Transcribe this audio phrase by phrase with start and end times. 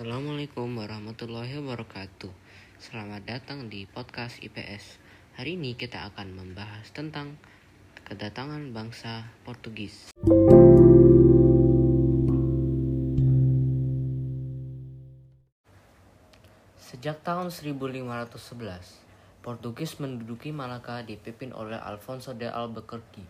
[0.00, 2.32] Assalamualaikum warahmatullahi wabarakatuh.
[2.80, 4.96] Selamat datang di podcast IPS.
[5.36, 7.36] Hari ini kita akan membahas tentang
[8.08, 10.08] kedatangan bangsa Portugis.
[16.80, 18.00] Sejak tahun 1511,
[19.44, 23.28] Portugis menduduki Malaka dipimpin oleh Alfonso de Albuquerque.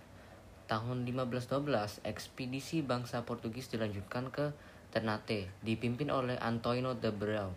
[0.71, 4.55] Tahun 1512, ekspedisi bangsa Portugis dilanjutkan ke
[4.91, 7.55] Ternate dipimpin oleh Antonio de Breu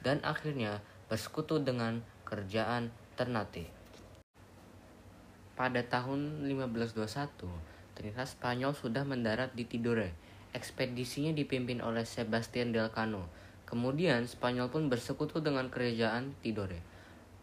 [0.00, 3.68] dan akhirnya bersekutu dengan kerajaan Ternate.
[5.52, 7.44] Pada tahun 1521,
[7.92, 10.16] ternyata Spanyol sudah mendarat di Tidore.
[10.56, 13.28] Ekspedisinya dipimpin oleh Sebastian del Cano.
[13.68, 16.80] Kemudian Spanyol pun bersekutu dengan kerajaan Tidore.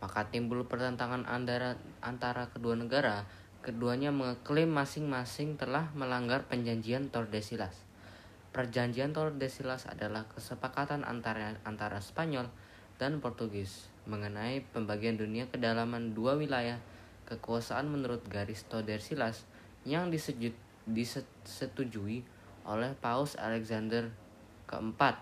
[0.02, 3.30] Maka timbul pertentangan antara, antara kedua negara.
[3.62, 7.89] Keduanya mengklaim masing-masing telah melanggar perjanjian Tordesillas.
[8.50, 12.50] Perjanjian Tordesillas adalah kesepakatan antara antara Spanyol
[12.98, 16.82] dan Portugis mengenai pembagian dunia kedalaman dua wilayah
[17.30, 19.46] kekuasaan menurut garis Tordesillas
[19.86, 20.58] yang disejut,
[20.90, 22.26] disetujui
[22.66, 24.10] oleh Paus Alexander
[24.66, 25.22] keempat.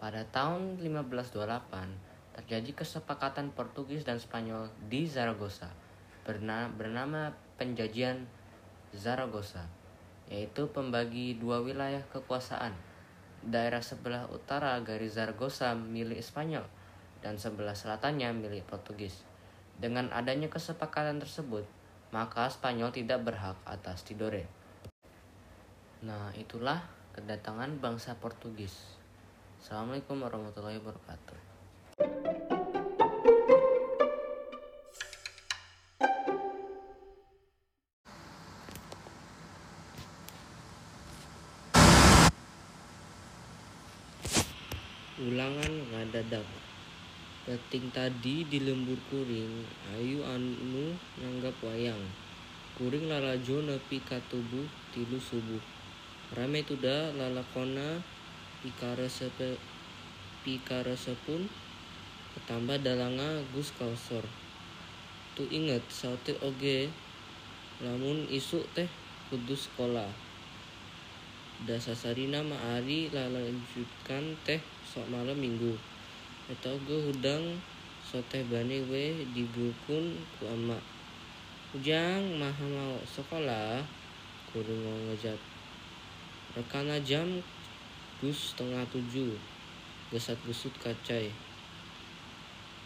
[0.00, 5.68] Pada tahun 1528 terjadi kesepakatan Portugis dan Spanyol di Zaragoza
[6.24, 7.22] bernama, bernama
[7.56, 8.28] Penjajian
[8.92, 9.64] Zaragoza
[10.26, 12.74] yaitu pembagi dua wilayah kekuasaan.
[13.46, 16.66] Daerah sebelah utara garis Zaragoza milik Spanyol
[17.22, 19.22] dan sebelah selatannya milik Portugis.
[19.76, 21.62] Dengan adanya kesepakatan tersebut,
[22.10, 24.48] maka Spanyol tidak berhak atas Tidore.
[26.02, 26.82] Nah, itulah
[27.14, 28.96] kedatangan bangsa Portugis.
[29.62, 32.55] Assalamualaikum warahmatullahi wabarakatuh.
[45.16, 46.44] Ulangan ngadadak
[47.48, 49.64] Peting tadi di lembur kuring
[49.96, 52.04] Ayu anu nanggap wayang.
[52.76, 55.64] Kuring lalajo nepi katubuh tilu subuh.
[56.36, 58.04] Rame tuda lalakona
[58.60, 59.08] pikara
[61.00, 61.48] sepun
[62.36, 64.28] Ketambah dalanga gus kausor.
[65.32, 66.92] Tu inget saute oge
[67.80, 68.92] Lamun isuk teh
[69.32, 70.12] kudus sekolah.
[71.64, 75.74] Dasasarina maari lalanjutkan teh sok malam minggu.
[76.46, 77.58] Atau gue hudang
[78.06, 80.78] soteh bani we digukun ku ama.
[81.74, 83.82] Ujang maha mau sekolah
[84.54, 85.36] kurung mau ngejat
[86.54, 87.26] rekana jam
[88.22, 89.34] gus setengah tujuh.
[90.14, 91.34] Gesat gusut kacai.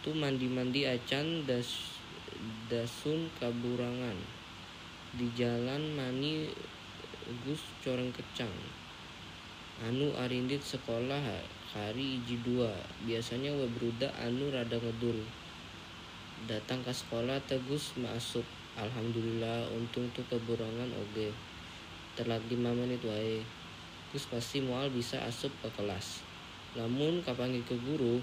[0.01, 2.01] Tu mandi mandi acan das
[2.73, 4.17] dasun kaburangan.
[5.13, 6.49] Di jalan mani
[7.45, 8.80] gus coreng kecang
[9.81, 11.25] anu arindit sekolah
[11.73, 12.69] hari iji dua.
[13.09, 15.17] Biasanya we beruda anu rada ngedul.
[16.45, 18.45] Datang ke sekolah tegus masuk.
[18.77, 21.33] Alhamdulillah untung tuh keburangan oge.
[22.13, 23.41] Telat lima menit wae.
[24.13, 26.21] Gus pasti mual bisa asup ke kelas.
[26.77, 28.21] Namun kapanggil ke guru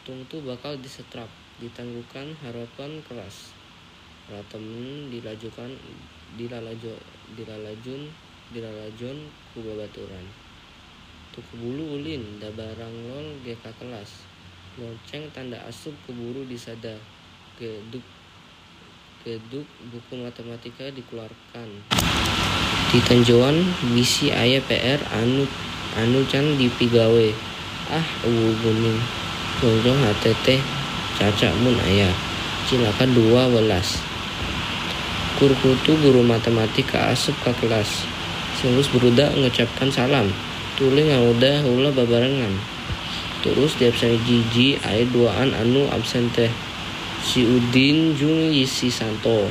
[0.00, 1.28] tung tuh bakal disetrap
[1.60, 3.52] ditangguhkan harapan keras
[4.24, 5.68] para temen dilajukan
[6.40, 6.96] dilalajo
[7.36, 8.08] dilalajun
[8.54, 9.16] dilalajon
[9.52, 10.49] ku babaturan
[11.48, 14.28] kebulu ulin da barang lol GK kelas.
[14.76, 16.96] Lonceng tanda asup keburu disada
[17.56, 18.04] geduk
[19.24, 21.68] geduk buku matematika dikeluarkan.
[22.90, 23.56] Di tenjuan
[23.92, 25.48] bisi ayah PR anu
[25.96, 27.28] anu can dipigawe.
[27.88, 29.00] Ah uwu guning.
[29.60, 30.60] Jongjong HTT
[31.20, 32.12] caca mun ayah
[32.64, 34.00] cilaka dua belas
[35.36, 38.08] kurkutu guru matematika asup ke kelas.
[38.60, 40.28] Selus berudak ngecapkan salam
[40.80, 42.56] tuling udah ulah babarengan.
[43.44, 46.48] Terus di absen jiji ayat duaan anu absen teh.
[47.20, 49.44] Si Udin Jung Yisi Santo.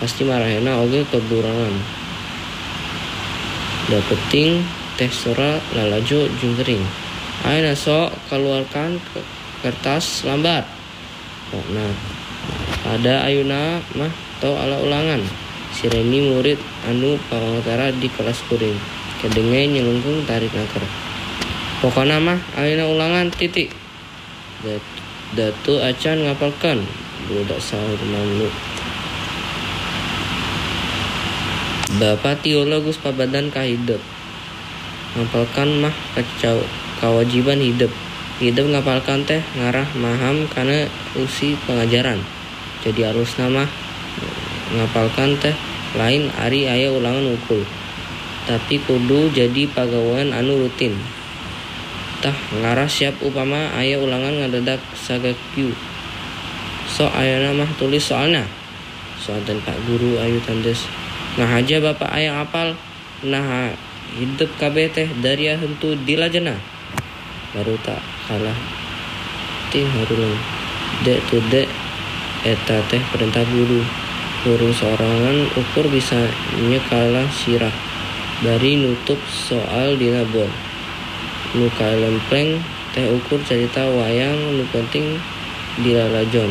[0.00, 1.76] Pasti marahena oge keburangan
[4.96, 6.82] teh sora lalajo jung kering.
[7.44, 8.96] Ayo naso keluarkan
[9.60, 10.64] kertas lambat.
[11.52, 11.92] Oh, nah
[12.88, 14.10] ada ayuna mah
[14.40, 15.20] tau ala ulangan.
[15.76, 16.56] Si Reni murid
[16.88, 20.82] anu pangutara di kelas kuring kedengai nyelungkung tarik naker
[21.82, 23.70] pokoknya mah aina ulangan titik.
[24.62, 24.82] Dat,
[25.34, 26.86] datu acan ngapalkan.
[27.22, 28.50] Budak sahur malu
[32.02, 34.02] Bapak teologus pabadan kahidep
[35.12, 36.64] ngapalkan mah kacau
[36.98, 37.92] kewajiban hidup.
[38.42, 42.18] Hidup ngapalkan teh ngarah maham karena usi pengajaran.
[42.82, 43.68] Jadi harus nama
[44.72, 45.54] ngapalkan teh
[45.94, 47.62] lain ari ayah ulangan ukul
[48.42, 50.98] tapi kudu jadi pegawaian anu rutin.
[52.18, 55.70] Tah ngaras siap upama aya ulangan ngadedak sagakyu.
[56.86, 58.46] So ayana mah tulis soalnya.
[59.18, 60.90] Soalnya pak guru ayu tandes.
[61.38, 62.74] Nah aja bapak ayah apal
[63.22, 63.70] nah
[64.18, 66.58] hidup kabeh teh dari hentu dilajena
[67.54, 68.58] baru tak kalah.
[69.70, 70.38] Ting harulang
[71.06, 71.70] dek tu dek
[72.42, 73.82] eta teh perintah guru.
[74.42, 76.18] Guru seorangan ukur bisa
[76.58, 77.91] nyekalah sirah
[78.42, 80.50] dari nutup soal di labor
[81.54, 82.58] nuka lempleng
[82.90, 85.22] teh ukur cerita wayang nu penting
[85.78, 86.50] di lalajon